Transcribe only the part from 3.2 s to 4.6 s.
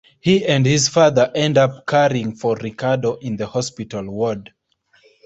the hospital ward.